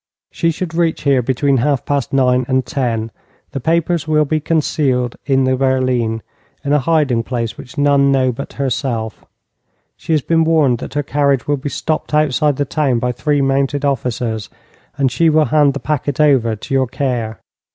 She 0.31 0.49
should 0.49 0.73
reach 0.73 1.03
here 1.03 1.21
between 1.21 1.57
half 1.57 1.85
past 1.85 2.11
nine 2.11 2.43
and 2.47 2.65
ten. 2.65 3.11
The 3.51 3.59
papers 3.59 4.07
will 4.07 4.25
be 4.25 4.39
concealed 4.39 5.15
in 5.27 5.43
the 5.43 5.55
berline, 5.55 6.23
in 6.65 6.73
a 6.73 6.79
hiding 6.79 7.21
place 7.21 7.55
which 7.55 7.77
none 7.77 8.11
know 8.11 8.31
but 8.31 8.53
herself. 8.53 9.23
She 9.95 10.11
has 10.13 10.23
been 10.23 10.43
warned 10.43 10.79
that 10.79 10.95
her 10.95 11.03
carriage 11.03 11.45
will 11.45 11.57
be 11.57 11.69
stopped 11.69 12.15
outside 12.15 12.55
the 12.55 12.65
town 12.65 12.97
by 12.97 13.11
three 13.11 13.41
mounted 13.43 13.85
officers, 13.85 14.49
and 14.97 15.11
she 15.11 15.29
will 15.29 15.45
hand 15.45 15.75
the 15.75 15.79
packet 15.79 16.19
over 16.19 16.55
to 16.55 16.73
your 16.73 16.87
care. 16.87 17.39